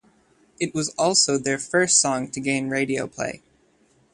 [0.59, 3.43] It was also their first song to gain radio play.